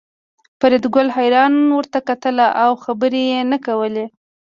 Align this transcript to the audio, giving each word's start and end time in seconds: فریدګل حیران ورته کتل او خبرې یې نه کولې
فریدګل 0.59 1.07
حیران 1.17 1.53
ورته 1.77 1.99
کتل 2.09 2.37
او 2.63 2.71
خبرې 2.83 3.23
یې 3.31 3.41
نه 3.51 3.57
کولې 3.65 4.05